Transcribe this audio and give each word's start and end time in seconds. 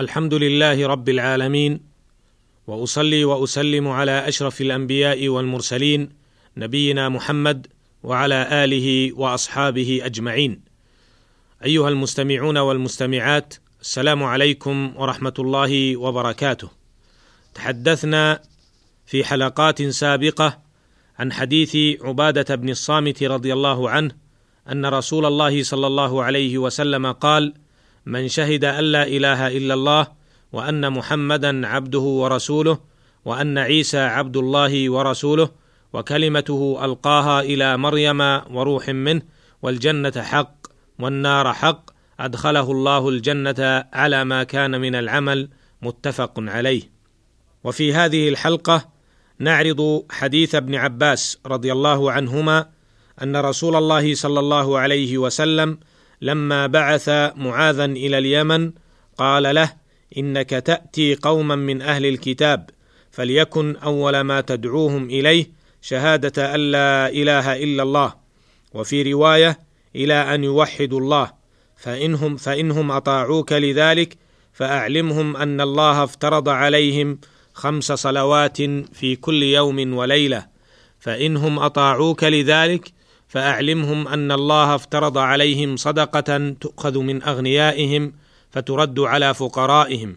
الحمد 0.00 0.34
لله 0.34 0.86
رب 0.86 1.08
العالمين 1.08 1.80
وأصلي 2.66 3.24
وأسلم 3.24 3.88
على 3.88 4.28
أشرف 4.28 4.60
الأنبياء 4.60 5.28
والمرسلين 5.28 6.08
نبينا 6.56 7.08
محمد 7.08 7.66
وعلى 8.02 8.64
آله 8.64 9.12
وأصحابه 9.12 10.00
أجمعين. 10.02 10.60
أيها 11.64 11.88
المستمعون 11.88 12.58
والمستمعات 12.58 13.54
السلام 13.80 14.22
عليكم 14.22 14.92
ورحمة 14.96 15.34
الله 15.38 15.96
وبركاته. 15.96 16.70
تحدثنا 17.54 18.42
في 19.06 19.24
حلقات 19.24 19.82
سابقة 19.82 20.58
عن 21.18 21.32
حديث 21.32 21.76
عبادة 22.00 22.54
بن 22.54 22.70
الصامت 22.70 23.22
رضي 23.22 23.52
الله 23.52 23.90
عنه 23.90 24.12
أن 24.72 24.86
رسول 24.86 25.26
الله 25.26 25.62
صلى 25.62 25.86
الله 25.86 26.22
عليه 26.24 26.58
وسلم 26.58 27.12
قال 27.12 27.54
من 28.06 28.28
شهد 28.28 28.64
أن 28.64 28.84
لا 28.84 29.06
إله 29.06 29.48
إلا 29.48 29.74
الله 29.74 30.06
وأن 30.52 30.92
محمدا 30.92 31.66
عبده 31.66 31.98
ورسوله 31.98 32.78
وأن 33.24 33.58
عيسى 33.58 33.98
عبد 33.98 34.36
الله 34.36 34.90
ورسوله 34.90 35.50
وكلمته 35.92 36.84
ألقاها 36.84 37.40
إلى 37.40 37.76
مريم 37.76 38.20
وروح 38.56 38.88
منه 38.88 39.22
والجنة 39.62 40.22
حق 40.22 40.66
والنار 40.98 41.52
حق 41.52 41.90
أدخله 42.20 42.72
الله 42.72 43.08
الجنة 43.08 43.84
على 43.92 44.24
ما 44.24 44.42
كان 44.42 44.80
من 44.80 44.94
العمل 44.94 45.48
متفق 45.82 46.32
عليه. 46.38 46.82
وفي 47.64 47.94
هذه 47.94 48.28
الحلقة 48.28 48.88
نعرض 49.38 50.04
حديث 50.10 50.54
ابن 50.54 50.74
عباس 50.74 51.38
رضي 51.46 51.72
الله 51.72 52.12
عنهما 52.12 52.68
أن 53.22 53.36
رسول 53.36 53.76
الله 53.76 54.14
صلى 54.14 54.40
الله 54.40 54.78
عليه 54.78 55.18
وسلم 55.18 55.78
لما 56.20 56.66
بعث 56.66 57.08
معاذا 57.36 57.84
إلى 57.84 58.18
اليمن 58.18 58.72
قال 59.18 59.54
له 59.54 59.72
إنك 60.18 60.50
تأتي 60.50 61.14
قوما 61.14 61.56
من 61.56 61.82
أهل 61.82 62.06
الكتاب 62.06 62.70
فليكن 63.10 63.76
أول 63.76 64.20
ما 64.20 64.40
تدعوهم 64.40 65.04
إليه 65.10 65.50
شهادة 65.82 66.54
أن 66.54 66.60
لا 66.60 67.08
إله 67.08 67.56
إلا 67.56 67.82
الله. 67.82 68.14
وفي 68.74 69.12
رواية 69.12 69.58
إلى 69.96 70.34
أن 70.34 70.44
يوحدوا 70.44 71.00
الله 71.00 71.32
فانهم 71.76 72.36
فإنهم 72.36 72.90
أطاعوك 72.90 73.52
لذلك 73.52 74.16
فأعلمهم 74.52 75.36
أن 75.36 75.60
الله 75.60 76.04
افترض 76.04 76.48
عليهم 76.48 77.18
خمس 77.54 77.92
صلوات 77.92 78.62
في 78.92 79.16
كل 79.16 79.42
يوم 79.42 79.94
وليلة 79.94 80.46
فإنهم 80.98 81.58
أطاعوك 81.58 82.24
لذلك 82.24 82.92
فأعلمهم 83.30 84.08
أن 84.08 84.32
الله 84.32 84.74
افترض 84.74 85.18
عليهم 85.18 85.76
صدقة 85.76 86.54
تؤخذ 86.60 86.98
من 86.98 87.22
أغنيائهم 87.22 88.12
فترد 88.50 89.00
على 89.00 89.34
فقرائهم 89.34 90.16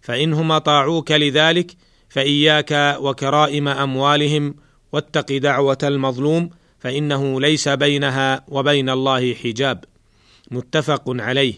فانهم 0.00 0.52
اطاعوك 0.52 1.12
لذلك 1.12 1.76
فإياك 2.08 2.96
وكرائم 3.00 3.68
أموالهم 3.68 4.54
واتق 4.92 5.36
دعوة 5.36 5.78
المظلوم 5.82 6.50
فإنه 6.78 7.40
ليس 7.40 7.68
بينها 7.68 8.44
وبين 8.48 8.90
الله 8.90 9.34
حجاب. 9.34 9.84
متفق 10.50 11.02
عليه. 11.06 11.54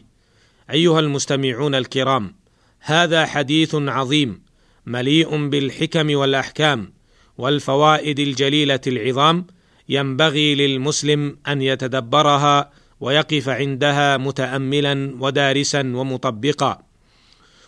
أيها 0.70 1.00
المستمعون 1.00 1.74
الكرام 1.74 2.34
هذا 2.80 3.26
حديث 3.26 3.74
عظيم 3.74 4.42
مليء 4.86 5.48
بالحكم 5.48 6.16
والأحكام 6.16 6.92
والفوائد 7.38 8.18
الجليلة 8.20 8.80
العظام 8.86 9.46
ينبغي 9.88 10.54
للمسلم 10.54 11.38
أن 11.48 11.62
يتدبرها 11.62 12.70
ويقف 13.00 13.48
عندها 13.48 14.16
متأملا 14.16 15.16
ودارسا 15.20 15.80
ومطبقا. 15.80 16.82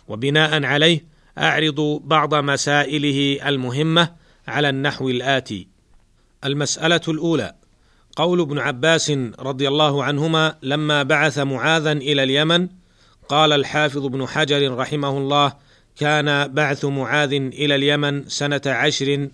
وبناء 0.07 0.63
عليه 0.63 1.05
أعرض 1.37 2.01
بعض 2.03 2.35
مسائله 2.35 3.49
المهمة 3.49 4.11
على 4.47 4.69
النحو 4.69 5.09
الآتي. 5.09 5.67
المسألة 6.45 7.01
الأولى 7.07 7.53
قول 8.15 8.41
ابن 8.41 8.59
عباس 8.59 9.11
رضي 9.39 9.67
الله 9.67 10.03
عنهما 10.03 10.55
لما 10.63 11.03
بعث 11.03 11.39
معاذا 11.39 11.91
إلى 11.91 12.23
اليمن 12.23 12.67
قال 13.29 13.53
الحافظ 13.53 14.05
ابن 14.05 14.27
حجر 14.27 14.75
رحمه 14.75 15.17
الله 15.17 15.53
كان 15.99 16.53
بعث 16.53 16.85
معاذ 16.85 17.33
إلى 17.33 17.75
اليمن 17.75 18.29
سنة 18.29 18.61
عشر 18.65 19.27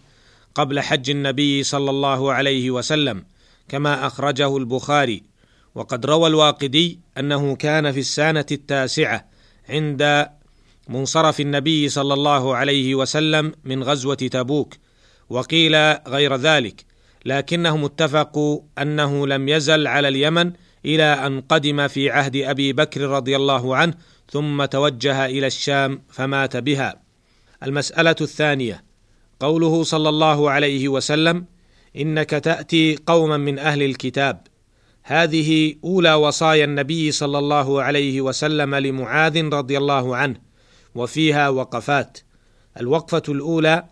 قبل 0.56 0.80
حج 0.80 1.10
النبي 1.10 1.64
صلى 1.64 1.90
الله 1.90 2.34
عليه 2.34 2.72
وسلم 2.72 3.26
كما 3.70 4.08
أخرجه 4.08 4.58
البخاري. 4.58 5.24
وقد 5.76 6.06
روى 6.06 6.28
الواقدي 6.28 7.00
أنه 7.18 7.56
كان 7.56 7.92
في 7.92 8.00
السنة 8.00 8.46
التاسعة 8.52 9.26
عند 9.70 10.30
منصرف 10.90 11.40
النبي 11.40 11.90
صلى 11.90 12.14
الله 12.14 12.56
عليه 12.56 12.96
وسلم 12.96 13.54
من 13.64 13.84
غزوة 13.84 14.16
تبوك 14.16 14.74
وقيل 15.30 15.76
غير 16.08 16.36
ذلك 16.36 16.86
لكنهم 17.26 17.86
اتفقوا 17.86 18.62
أنه 18.78 19.28
لم 19.28 19.50
يزل 19.50 19.88
على 19.88 20.08
اليمن 20.08 20.52
إلى 20.86 21.04
أن 21.04 21.42
قدم 21.42 21.88
في 21.88 22.10
عهد 22.10 22.36
أبي 22.36 22.74
بكر 22.74 23.02
رضي 23.02 23.36
الله 23.36 23.76
عنه 23.76 23.94
ثم 24.32 24.66
توجه 24.66 25.26
إلى 25.26 25.48
الشام 25.48 26.02
فمات 26.10 26.58
بها. 26.58 27.02
المسألة 27.64 28.16
الثانية 28.22 28.85
قوله 29.40 29.84
صلى 29.84 30.10
الله 30.10 30.52
عليه 30.52 30.88
وسلم 30.88 31.46
إنك 31.96 32.30
تأتي 32.30 33.00
قوما 33.06 33.38
من 33.38 33.60
أهل 33.60 33.84
الكتاب. 33.84 34.48
هذه 35.04 35.76
أولى 35.84 36.14
وصايا 36.14 36.66
النبي 36.66 37.12
صلى 37.12 37.40
الله 37.40 37.82
عليه 37.84 38.22
وسلم 38.22 38.76
لمعاذ 38.76 39.46
رضي 39.46 39.78
الله 39.78 40.16
عنه 40.16 40.36
وفيها 40.96 41.50
وقفات. 41.50 42.20
الوقفة 42.80 43.24
الأولى 43.30 43.84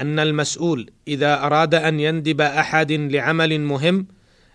أن 0.00 0.18
المسؤول 0.18 0.90
إذا 1.08 1.34
أراد 1.34 1.74
أن 1.74 2.00
يندب 2.00 2.40
أحد 2.40 2.92
لعمل 2.92 3.60
مهم 3.60 4.06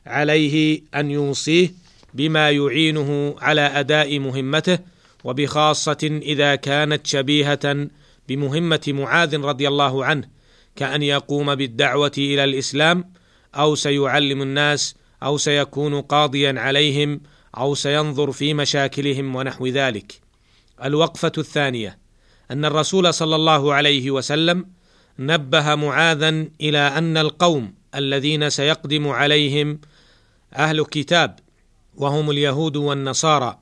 عليه 0.05 0.81
أن 0.95 1.11
يوصيه 1.11 1.73
بما 2.13 2.51
يعينه 2.51 3.35
على 3.39 3.61
أداء 3.61 4.19
مهمته 4.19 4.79
وبخاصة 5.23 6.19
إذا 6.21 6.55
كانت 6.55 7.07
شبيهة 7.07 7.87
بمهمة 8.27 8.81
معاذ 8.87 9.41
رضي 9.41 9.67
الله 9.67 10.05
عنه 10.05 10.27
كأن 10.75 11.01
يقوم 11.01 11.55
بالدعوة 11.55 12.11
إلى 12.17 12.43
الإسلام 12.43 13.11
أو 13.55 13.75
سيعلم 13.75 14.41
الناس 14.41 14.95
أو 15.23 15.37
سيكون 15.37 16.01
قاضيا 16.01 16.55
عليهم 16.57 17.21
أو 17.57 17.75
سينظر 17.75 18.31
في 18.31 18.53
مشاكلهم 18.53 19.35
ونحو 19.35 19.67
ذلك. 19.67 20.21
الوقفة 20.83 21.31
الثانية 21.37 21.97
أن 22.51 22.65
الرسول 22.65 23.13
صلى 23.13 23.35
الله 23.35 23.73
عليه 23.73 24.11
وسلم 24.11 24.65
نبه 25.19 25.75
معاذا 25.75 26.29
إلى 26.61 26.77
أن 26.77 27.17
القوم 27.17 27.73
الذين 27.95 28.49
سيقدم 28.49 29.07
عليهم 29.07 29.79
أهل 30.55 30.79
الكتاب 30.79 31.39
وهم 31.95 32.29
اليهود 32.29 32.75
والنصارى 32.75 33.59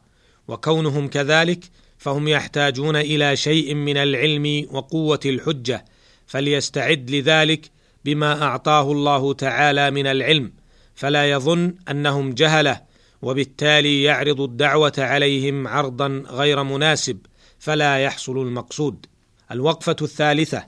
وكونهم 0.48 1.08
كذلك 1.08 1.64
فهم 2.04 2.28
يحتاجون 2.28 2.96
إلى 2.96 3.36
شيء 3.36 3.74
من 3.74 3.98
العلم 3.98 4.68
وقوة 4.72 5.20
الحجة 5.26 5.86
فليستعد 6.28 7.12
لذلك 7.12 7.72
بما 8.06 8.44
أعطاه 8.44 8.92
الله 8.92 9.34
تعالى 9.34 9.92
من 9.92 10.08
العلم 10.08 10.52
فلا 10.96 11.32
يظن 11.32 11.76
أنهم 11.90 12.34
جهلة 12.34 12.82
وبالتالي 13.22 14.04
يعرض 14.04 14.42
الدعوة 14.42 14.94
عليهم 14.98 15.68
عرضا 15.68 16.24
غير 16.30 16.64
مناسب 16.64 17.18
فلا 17.60 17.98
يحصل 17.98 18.38
المقصود. 18.42 19.06
الوقفة 19.52 19.96
الثالثة 20.02 20.68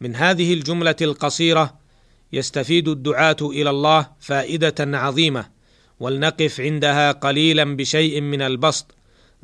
من 0.00 0.16
هذه 0.16 0.54
الجملة 0.54 0.96
القصيرة 1.02 1.78
يستفيد 2.32 2.88
الدعاة 2.88 3.36
إلى 3.42 3.70
الله 3.70 4.06
فائدة 4.20 4.98
عظيمة 4.98 5.48
ولنقف 6.00 6.60
عندها 6.60 7.12
قليلا 7.12 7.76
بشيء 7.76 8.20
من 8.20 8.42
البسط 8.42 8.94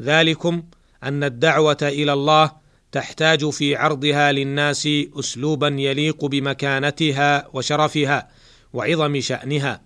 ذلكم 0.01 0.63
أن 1.05 1.25
الدعوة 1.25 1.77
إلى 1.83 2.13
الله 2.13 2.53
تحتاج 2.93 3.51
في 3.51 3.77
عرضها 3.77 4.33
للناس 4.33 4.89
اسلوبا 5.19 5.69
يليق 5.69 6.25
بمكانتها 6.25 7.49
وشرفها 7.53 8.29
وعظم 8.73 9.21
شأنها. 9.21 9.83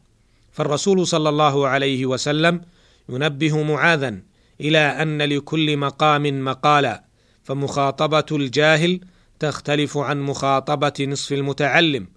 فالرسول 0.53 1.07
صلى 1.07 1.29
الله 1.29 1.69
عليه 1.69 2.07
وسلم 2.07 2.61
ينبه 3.09 3.63
معاذا 3.63 4.19
إلى 4.61 4.79
أن 4.79 5.23
لكل 5.23 5.77
مقام 5.77 6.45
مقالا 6.45 7.05
فمخاطبة 7.45 8.25
الجاهل 8.33 9.01
تختلف 9.39 9.99
عن 9.99 10.21
مخاطبة 10.21 10.93
نصف 11.01 11.33
المتعلم 11.33 12.09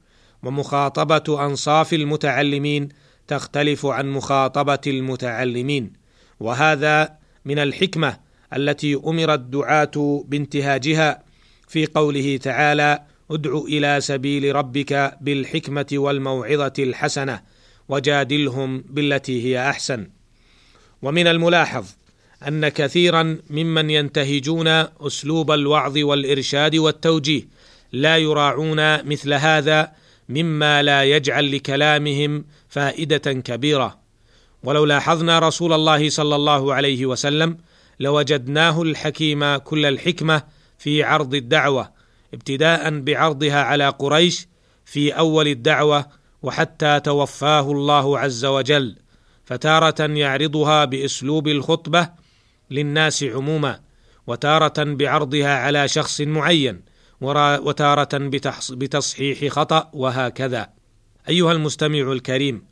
ومخاطبة 0.43 1.45
أنصاف 1.45 1.93
المتعلمين 1.93 2.89
تختلف 3.27 3.85
عن 3.85 4.11
مخاطبة 4.11 4.79
المتعلمين. 4.87 5.93
وهذا 6.39 7.17
من 7.45 7.59
الحكمة 7.59 8.17
التي 8.55 8.95
أمر 8.95 9.33
الدعاه 9.33 10.23
بانتهاجها 10.27 11.23
في 11.67 11.85
قوله 11.85 12.37
تعالى 12.37 13.03
ادع 13.31 13.57
إلى 13.57 14.01
سبيل 14.01 14.55
ربك 14.55 15.17
بالحكمة 15.21 15.85
والموعظة 15.93 16.73
الحسنة 16.79 17.41
وجادلهم 17.89 18.83
بالتي 18.89 19.43
هي 19.45 19.69
أحسن. 19.69 20.07
ومن 21.01 21.27
الملاحظ 21.27 21.85
أن 22.47 22.69
كثيرا 22.69 23.37
ممن 23.49 23.89
ينتهجون 23.89 24.67
أسلوب 24.67 25.51
الوعظ 25.51 25.97
والإرشاد 25.97 26.75
والتوجيه 26.75 27.47
لا 27.91 28.17
يراعون 28.17 29.05
مثل 29.05 29.33
هذا 29.33 29.91
مما 30.29 30.83
لا 30.83 31.03
يجعل 31.03 31.55
لكلامهم 31.55 32.45
فائدة 32.69 33.33
كبيرة. 33.33 33.99
ولو 34.63 34.85
لاحظنا 34.85 35.39
رسول 35.39 35.73
الله 35.73 36.09
صلى 36.09 36.35
الله 36.35 36.73
عليه 36.73 37.05
وسلم 37.05 37.57
لوجدناه 37.99 38.81
الحكيم 38.81 39.55
كل 39.55 39.85
الحكمة 39.85 40.43
في 40.77 41.03
عرض 41.03 41.35
الدعوة 41.35 41.91
ابتداء 42.33 42.99
بعرضها 42.99 43.63
على 43.63 43.89
قريش 43.89 44.47
في 44.85 45.11
أول 45.11 45.47
الدعوة 45.47 46.05
وحتى 46.41 46.99
توفاه 46.99 47.71
الله 47.71 48.19
عز 48.19 48.45
وجل 48.45 48.95
فتارة 49.45 50.01
يعرضها 50.01 50.85
بأسلوب 50.85 51.47
الخطبة 51.47 52.09
للناس 52.71 53.23
عموما 53.23 53.79
وتارة 54.27 54.83
بعرضها 54.83 55.57
على 55.57 55.87
شخص 55.87 56.21
معين 56.21 56.81
وتارة 57.21 58.09
بتصحيح 58.71 59.53
خطأ 59.53 59.89
وهكذا. 59.93 60.69
أيها 61.29 61.51
المستمع 61.51 62.11
الكريم 62.11 62.65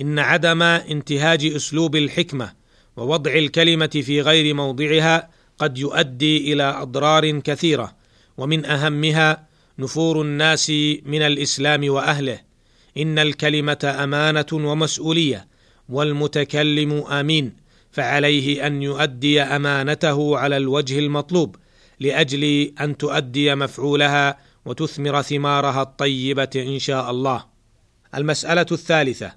إن 0.00 0.18
عدم 0.18 0.62
انتهاج 0.62 1.46
أسلوب 1.46 1.96
الحكمة 1.96 2.52
ووضع 2.98 3.32
الكلمة 3.32 3.86
في 3.86 4.20
غير 4.20 4.54
موضعها 4.54 5.30
قد 5.58 5.78
يؤدي 5.78 6.52
إلى 6.52 6.62
أضرار 6.62 7.38
كثيرة 7.38 7.96
ومن 8.38 8.64
أهمها 8.64 9.46
نفور 9.78 10.22
الناس 10.22 10.70
من 11.04 11.22
الإسلام 11.22 11.90
وأهله. 11.90 12.40
إن 12.96 13.18
الكلمة 13.18 13.96
أمانة 14.04 14.46
ومسؤولية 14.52 15.48
والمتكلم 15.88 16.92
آمين 16.92 17.56
فعليه 17.90 18.66
أن 18.66 18.82
يؤدي 18.82 19.42
أمانته 19.42 20.38
على 20.38 20.56
الوجه 20.56 20.98
المطلوب 20.98 21.56
لأجل 22.00 22.72
أن 22.80 22.96
تؤدي 22.96 23.54
مفعولها 23.54 24.38
وتثمر 24.64 25.22
ثمارها 25.22 25.82
الطيبة 25.82 26.50
إن 26.56 26.78
شاء 26.78 27.10
الله. 27.10 27.44
المسألة 28.14 28.66
الثالثة 28.72 29.32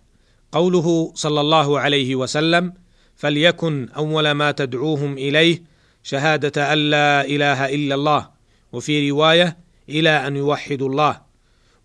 قوله 0.51 1.11
صلى 1.15 1.41
الله 1.41 1.79
عليه 1.79 2.15
وسلم 2.15 2.73
فليكن 3.21 3.89
أول 3.95 4.31
ما 4.31 4.51
تدعوهم 4.51 5.17
إليه 5.17 5.63
شهادة 6.03 6.73
أن 6.73 6.77
لا 6.77 7.25
إله 7.25 7.75
إلا 7.75 7.95
الله 7.95 8.29
وفي 8.73 9.11
رواية 9.11 9.57
إلى 9.89 10.27
أن 10.27 10.35
يوحدوا 10.35 10.89
الله. 10.89 11.21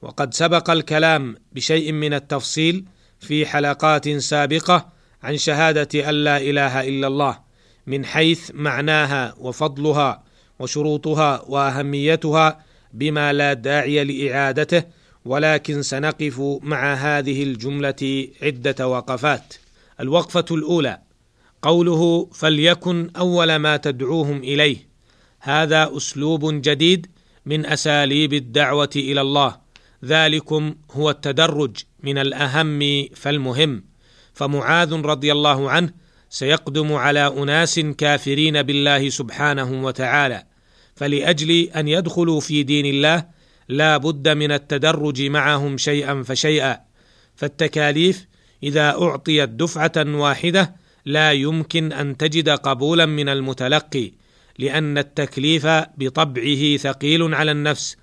وقد 0.02 0.34
سبق 0.34 0.70
الكلام 0.70 1.36
بشيء 1.52 1.92
من 1.92 2.14
التفصيل 2.14 2.84
في 3.20 3.46
حلقات 3.46 4.08
سابقة 4.08 4.88
عن 5.22 5.36
شهادة 5.36 6.08
أن 6.08 6.14
لا 6.14 6.36
إله 6.36 6.88
إلا 6.88 7.06
الله 7.06 7.38
من 7.86 8.04
حيث 8.04 8.50
معناها 8.54 9.34
وفضلها 9.38 10.22
وشروطها 10.58 11.42
وأهميتها 11.48 12.64
بما 12.92 13.32
لا 13.32 13.52
داعي 13.52 14.04
لإعادته 14.04 14.82
ولكن 15.24 15.82
سنقف 15.82 16.40
مع 16.62 16.94
هذه 16.94 17.42
الجملة 17.42 18.28
عدة 18.42 18.88
وقفات. 18.88 19.54
الوقفة 20.00 20.44
الأولى 20.50 21.05
قوله 21.62 22.30
فليكن 22.32 23.10
أول 23.16 23.56
ما 23.56 23.76
تدعوهم 23.76 24.38
إليه. 24.38 24.76
هذا 25.40 25.96
أسلوب 25.96 26.62
جديد 26.62 27.06
من 27.46 27.66
أساليب 27.66 28.32
الدعوة 28.32 28.90
إلى 28.96 29.20
الله. 29.20 29.56
ذلكم 30.04 30.74
هو 30.92 31.10
التدرج 31.10 31.76
من 32.02 32.18
الأهم 32.18 33.06
فالمهم. 33.14 33.84
فمعاذ 34.32 34.92
رضي 34.92 35.32
الله 35.32 35.70
عنه 35.70 35.92
سيقدم 36.30 36.92
على 36.92 37.26
أناس 37.26 37.80
كافرين 37.80 38.62
بالله 38.62 39.08
سبحانه 39.08 39.84
وتعالى. 39.84 40.42
فلأجل 40.94 41.50
أن 41.76 41.88
يدخلوا 41.88 42.40
في 42.40 42.62
دين 42.62 42.86
الله 42.86 43.24
لا 43.68 43.96
بد 43.96 44.28
من 44.28 44.52
التدرج 44.52 45.22
معهم 45.22 45.76
شيئا 45.76 46.22
فشيئا. 46.22 46.80
فالتكاليف 47.36 48.26
إذا 48.62 48.90
أعطيت 48.90 49.48
دفعة 49.48 49.92
واحدة 49.96 50.85
لا 51.06 51.32
يمكن 51.32 51.92
أن 51.92 52.16
تجد 52.16 52.48
قبولا 52.48 53.06
من 53.06 53.28
المتلقي 53.28 54.12
لأن 54.58 54.98
التكليف 54.98 55.66
بطبعه 55.66 56.76
ثقيل 56.76 57.34
على 57.34 57.50
النفس. 57.50 57.96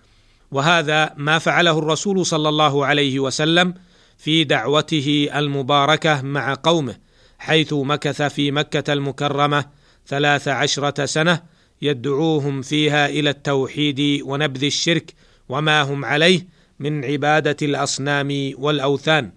وهذا 0.52 1.14
ما 1.18 1.40
فعله 1.40 1.80
الرسول 1.80 2.26
صلى 2.26 2.50
الله 2.50 2.86
عليه 2.86 3.20
وسلم 3.20 3.74
في 4.18 4.44
دعوته 4.44 5.30
المباركة 5.36 6.22
مع 6.22 6.54
قومه 6.64 6.96
حيث 7.40 7.74
مكث 7.74 8.22
في 8.22 8.52
مكة 8.52 8.94
المكرمة 8.94 9.66
ثلاث 10.08 10.48
عشرة 10.48 11.06
سنة 11.06 11.42
يدعوهم 11.82 12.62
فيها 12.62 13.08
إلى 13.08 13.30
التوحيد 13.30 14.22
ونبذ 14.24 14.64
الشرك 14.64 15.14
وما 15.50 15.82
هم 15.82 16.06
عليه 16.06 16.48
من 16.80 17.06
عبادة 17.06 17.58
الأصنام 17.62 18.52
والأوثان. 18.58 19.32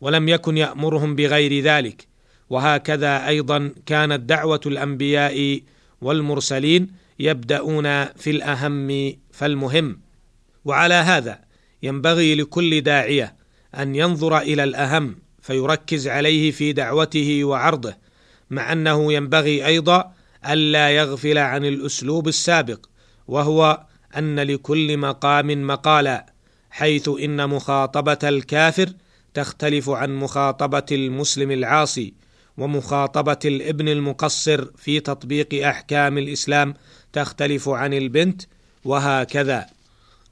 ولم 0.00 0.28
يكن 0.28 0.56
يأمرهم 0.56 1.16
بغير 1.16 1.64
ذلك. 1.64 2.11
وهكذا 2.52 3.28
أيضا 3.28 3.72
كانت 3.86 4.20
دعوة 4.20 4.60
الأنبياء 4.66 5.60
والمرسلين 6.00 6.88
يبدأون 7.18 8.04
في 8.04 8.30
الأهم 8.30 9.12
فالمهم. 9.32 10.00
وعلى 10.64 10.94
هذا 10.94 11.40
ينبغي 11.82 12.34
لكل 12.34 12.80
داعية 12.80 13.36
أن 13.78 13.94
ينظر 13.94 14.38
إلى 14.38 14.64
الأهم 14.64 15.16
فيركز 15.42 16.08
عليه 16.08 16.50
في 16.50 16.72
دعوته 16.72 17.44
وعرضه 17.44 17.94
مع 18.50 18.72
أنه 18.72 19.12
ينبغي 19.12 19.66
أيضا 19.66 20.12
ألا 20.48 20.90
يغفل 20.90 21.38
عن 21.38 21.64
الأسلوب 21.64 22.28
السابق 22.28 22.86
وهو 23.28 23.86
أن 24.16 24.40
لكل 24.40 24.96
مقام 24.96 25.66
مقالا 25.66 26.26
حيث 26.70 27.08
إن 27.08 27.48
مخاطبة 27.48 28.18
الكافر 28.24 28.88
تختلف 29.34 29.90
عن 29.90 30.16
مخاطبة 30.16 30.86
المسلم 30.92 31.50
العاصي. 31.50 32.21
ومخاطبة 32.58 33.38
الابن 33.44 33.88
المقصر 33.88 34.64
في 34.76 35.00
تطبيق 35.00 35.66
أحكام 35.66 36.18
الإسلام 36.18 36.74
تختلف 37.12 37.68
عن 37.68 37.94
البنت 37.94 38.42
وهكذا. 38.84 39.66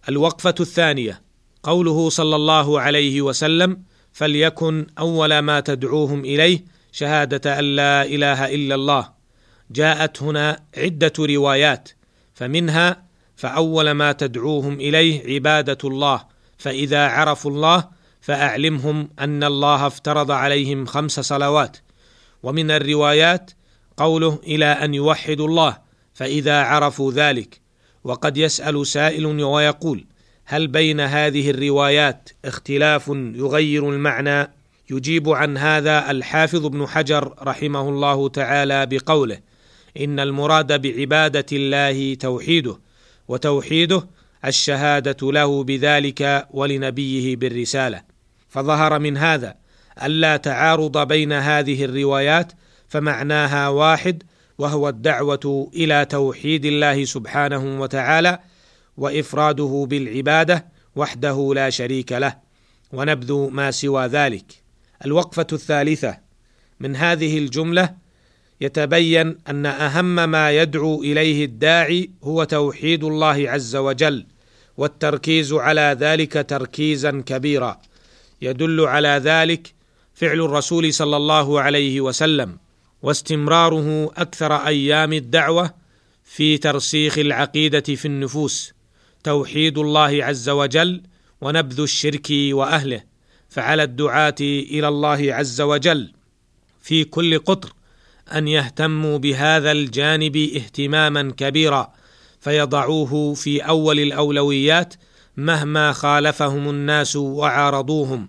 الوقفة 0.08 0.54
الثانية. 0.60 1.22
قوله 1.62 2.10
صلى 2.10 2.36
الله 2.36 2.80
عليه 2.80 3.22
وسلم 3.22 3.82
فليكن 4.12 4.86
أول 4.98 5.38
ما 5.38 5.60
تدعوهم 5.60 6.20
إليه 6.20 6.64
شهادة 6.92 7.58
أن 7.58 7.64
لا 7.64 8.02
إله 8.02 8.54
إلا 8.54 8.74
الله 8.74 9.08
جاءت 9.70 10.22
هنا 10.22 10.62
عدة 10.76 11.12
روايات 11.18 11.88
فمنها 12.34 13.02
فأول 13.36 13.90
ما 13.90 14.12
تدعوهم 14.12 14.74
إليه 14.74 15.34
عبادة 15.34 15.78
الله 15.84 16.24
فإذا 16.58 17.06
عرفوا 17.06 17.50
الله 17.50 17.88
فأعلمهم 18.20 19.08
أن 19.18 19.44
الله 19.44 19.86
افترض 19.86 20.30
عليهم 20.30 20.86
خمس 20.86 21.20
صلوات 21.20 21.76
ومن 22.42 22.70
الروايات 22.70 23.50
قوله 23.96 24.38
إلى 24.46 24.64
أن 24.64 24.94
يوحدوا 24.94 25.48
الله 25.48 25.78
فإذا 26.14 26.62
عرفوا 26.62 27.12
ذلك. 27.12 27.60
وقد 28.04 28.36
يسأل 28.36 28.86
سائل 28.86 29.26
ويقول 29.26 30.04
هل 30.44 30.66
بين 30.66 31.00
هذه 31.00 31.50
الروايات 31.50 32.28
اختلاف 32.44 33.08
يغير 33.34 33.90
المعنى؟ 33.90 34.50
يجيب 34.90 35.28
عن 35.28 35.56
هذا 35.58 36.10
الحافظ 36.10 36.66
ابن 36.66 36.86
حجر 36.86 37.34
رحمه 37.42 37.88
الله 37.88 38.28
تعالى 38.28 38.86
بقوله 38.86 39.38
إن 40.00 40.20
المراد 40.20 40.82
بعبادة 40.82 41.46
الله 41.52 42.14
توحيده 42.14 42.78
وتوحيده 43.28 44.06
الشهادة 44.44 45.32
له 45.32 45.64
بذلك 45.64 46.46
ولنبيه 46.50 47.36
بالرسالة. 47.36 48.02
فظهر 48.48 48.98
من 48.98 49.16
هذا 49.16 49.54
ألا 50.02 50.36
تعارض 50.36 51.08
بين 51.08 51.32
هذه 51.32 51.84
الروايات 51.84 52.52
فمعناها 52.88 53.68
واحد 53.68 54.22
وهو 54.58 54.88
الدعوة 54.88 55.70
إلى 55.74 56.04
توحيد 56.04 56.64
الله 56.64 57.04
سبحانه 57.04 57.80
وتعالى 57.80 58.38
وإفراده 58.96 59.86
بالعبادة 59.90 60.66
وحده 60.96 61.52
لا 61.54 61.70
شريك 61.70 62.12
له 62.12 62.36
ونبذ 62.92 63.32
ما 63.50 63.70
سوى 63.70 64.06
ذلك. 64.06 64.44
الوقفة 65.04 65.46
الثالثة. 65.52 66.18
من 66.80 66.96
هذه 66.96 67.38
الجملة 67.38 67.94
يتبين 68.60 69.38
أن 69.48 69.66
أهم 69.66 70.30
ما 70.30 70.50
يدعو 70.50 71.02
إليه 71.02 71.44
الداعي 71.44 72.10
هو 72.24 72.44
توحيد 72.44 73.04
الله 73.04 73.50
عز 73.50 73.76
وجل 73.76 74.26
والتركيز 74.76 75.52
على 75.52 75.96
ذلك 76.00 76.44
تركيزا 76.48 77.22
كبيرا. 77.26 77.80
يدل 78.42 78.80
على 78.80 79.20
ذلك 79.24 79.72
فعل 80.20 80.40
الرسول 80.40 80.94
صلى 80.94 81.16
الله 81.16 81.60
عليه 81.60 82.00
وسلم 82.00 82.58
واستمراره 83.02 84.12
أكثر 84.16 84.56
أيام 84.56 85.12
الدعوة 85.12 85.74
في 86.24 86.58
ترسيخ 86.58 87.18
العقيدة 87.18 87.80
في 87.80 88.04
النفوس 88.04 88.72
توحيد 89.24 89.78
الله 89.78 90.24
عز 90.24 90.48
وجل 90.48 91.02
ونبذ 91.40 91.80
الشرك 91.80 92.26
وأهله 92.30 93.02
فعلى 93.48 93.82
الدعاة 93.82 94.34
إلى 94.40 94.88
الله 94.88 95.34
عز 95.34 95.60
وجل. 95.60 96.12
في 96.82 97.04
كل 97.04 97.38
قطر 97.38 97.72
أن 98.34 98.48
يهتموا 98.48 99.18
بهذا 99.18 99.72
الجانب 99.72 100.36
اهتماما 100.36 101.32
كبيرا 101.36 101.92
فيضعوه 102.40 103.34
في 103.34 103.60
أول 103.60 104.00
الأولويات 104.00 104.94
مهما 105.36 105.92
خالفهم 105.92 106.70
الناس 106.70 107.16
وعارضوهم. 107.16 108.28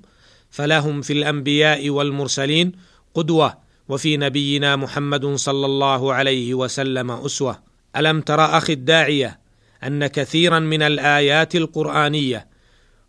فلهم 0.51 1.01
في 1.01 1.13
الأنبياء 1.13 1.89
والمرسلين 1.89 2.71
قدوة 3.13 3.57
وفي 3.89 4.17
نبينا 4.17 4.75
محمد 4.75 5.25
صلى 5.25 5.65
الله 5.65 6.13
عليه 6.13 6.53
وسلم 6.53 7.11
أسوة. 7.11 7.59
ألم 7.95 8.21
تر 8.21 8.57
أخي 8.57 8.73
الداعية 8.73 9.39
أن 9.83 10.07
كثيرا 10.07 10.59
من 10.59 10.81
الآيات 10.81 11.55
القرآنية 11.55 12.47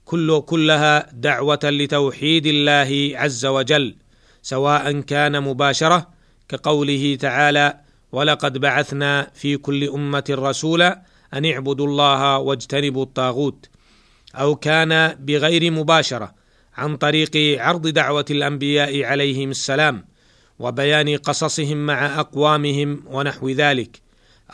كل 0.04 0.40
كلها 0.40 1.06
دعوة 1.12 1.60
لتوحيد 1.64 2.46
الله 2.46 3.12
عز 3.18 3.46
وجل 3.46 3.94
سواء 4.42 5.00
كان 5.00 5.42
مباشرة 5.42 6.08
كقوله 6.48 7.16
تعالى 7.20 7.80
ولقد 8.12 8.58
بعثنا 8.58 9.30
في 9.34 9.56
كل 9.56 9.88
أمة 9.88 10.24
رسولا 10.30 11.02
أن 11.34 11.46
اعبدوا 11.46 11.86
الله 11.86 12.38
واجتنبوا 12.38 13.02
الطاغوت 13.02 13.68
أو 14.34 14.56
كان 14.56 15.16
بغير 15.20 15.70
مباشرة 15.70 16.34
عن 16.76 16.96
طريق 16.96 17.60
عرض 17.60 17.88
دعوة 17.88 18.24
الأنبياء 18.30 19.04
عليهم 19.04 19.50
السلام 19.50 20.04
وبيان 20.58 21.16
قصصهم 21.16 21.86
مع 21.86 22.20
أقوامهم 22.20 23.02
ونحو 23.06 23.48
ذلك 23.48 24.00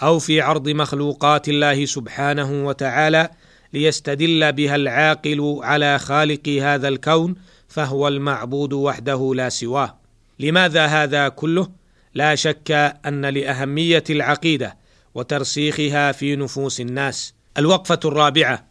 أو 0.02 0.18
في 0.18 0.40
عرض 0.40 0.68
مخلوقات 0.68 1.48
الله 1.48 1.84
سبحانه 1.84 2.66
وتعالى 2.66 3.30
ليستدل 3.72 4.52
بها 4.52 4.76
العاقل 4.76 5.58
على 5.62 5.98
خالق 5.98 6.48
هذا 6.48 6.88
الكون 6.88 7.34
فهو 7.68 8.08
المعبود 8.08 8.72
وحده 8.72 9.32
لا 9.34 9.48
سواه. 9.48 9.98
لماذا 10.38 10.86
هذا 10.86 11.28
كله؟ 11.28 11.68
لا 12.14 12.34
شك 12.34 12.70
أن 13.06 13.26
لأهمية 13.26 14.04
العقيدة 14.10 14.76
وترسيخها 15.14 16.12
في 16.12 16.36
نفوس 16.36 16.80
الناس. 16.80 17.34
الوقفة 17.58 18.00
الرابعة 18.04 18.68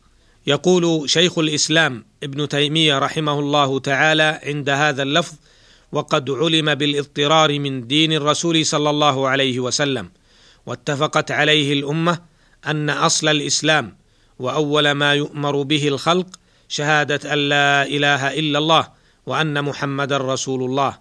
يقول 0.47 1.09
شيخ 1.09 1.37
الإسلام 1.39 2.05
ابن 2.23 2.47
تيمية 2.47 2.99
رحمه 2.99 3.39
الله 3.39 3.79
تعالى 3.79 4.39
عند 4.43 4.69
هذا 4.69 5.03
اللفظ 5.03 5.35
وقد 5.91 6.29
علم 6.29 6.75
بالاضطرار 6.75 7.59
من 7.59 7.87
دين 7.87 8.13
الرسول 8.13 8.65
صلى 8.65 8.89
الله 8.89 9.27
عليه 9.27 9.59
وسلم 9.59 10.09
واتفقت 10.65 11.31
عليه 11.31 11.73
الأمة 11.73 12.19
أن 12.67 12.89
أصل 12.89 13.27
الإسلام 13.27 13.97
وأول 14.39 14.91
ما 14.91 15.13
يؤمر 15.13 15.61
به 15.61 15.87
الخلق 15.87 16.27
شهادة 16.69 17.33
أن 17.33 17.39
لا 17.49 17.83
إله 17.83 18.39
إلا 18.39 18.59
الله 18.59 18.87
وأن 19.25 19.63
محمدا 19.63 20.17
رسول 20.17 20.63
الله 20.63 20.97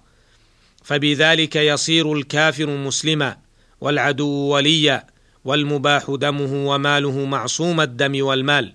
فبذلك 0.85 1.57
يصير 1.57 2.13
الكافر 2.13 2.67
مسلما 2.67 3.37
والعدو 3.81 4.29
وليا 4.29 5.07
والمباح 5.45 6.05
دمه 6.09 6.69
وماله 6.69 7.25
معصوم 7.25 7.81
الدم 7.81 8.25
والمال 8.25 8.73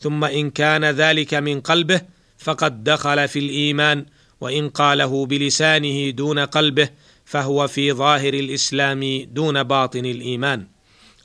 ثم 0.00 0.24
إن 0.24 0.50
كان 0.50 0.84
ذلك 0.84 1.34
من 1.34 1.60
قلبه 1.60 2.00
فقد 2.38 2.84
دخل 2.84 3.28
في 3.28 3.38
الإيمان 3.38 4.06
وإن 4.40 4.68
قاله 4.68 5.26
بلسانه 5.26 6.10
دون 6.10 6.38
قلبه 6.38 6.88
فهو 7.24 7.68
في 7.68 7.92
ظاهر 7.92 8.34
الإسلام 8.34 9.26
دون 9.32 9.62
باطن 9.62 10.06
الإيمان. 10.06 10.66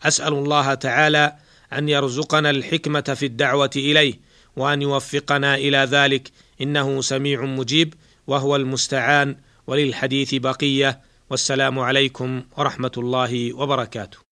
أسأل 0.04 0.34
الله 0.34 0.74
تعالى 0.74 1.36
أن 1.74 1.90
يرزقنا 1.90 2.50
الحكمة 2.50 3.01
في 3.01 3.25
الدعوة 3.25 3.70
إليه 3.75 4.20
وأن 4.56 4.82
يوفقنا 4.82 5.56
إلى 5.56 5.78
ذلك 5.78 6.32
إنه 6.62 7.01
سميع 7.01 7.46
مجيب 7.46 7.94
وهو 8.28 8.56
المستعان 8.56 9.36
وللحديث 9.68 10.36
بقية 10.36 11.01
والسلام 11.30 11.80
عليكم 11.80 12.44
ورحمة 12.58 12.92
الله 12.98 13.54
وبركاته. 13.54 14.31